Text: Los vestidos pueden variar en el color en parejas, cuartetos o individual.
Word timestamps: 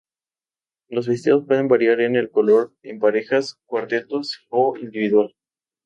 Los 0.89 1.07
vestidos 1.07 1.45
pueden 1.45 1.67
variar 1.67 2.01
en 2.01 2.15
el 2.15 2.31
color 2.31 2.73
en 2.81 2.97
parejas, 2.97 3.59
cuartetos 3.67 4.43
o 4.49 4.75
individual. 4.75 5.35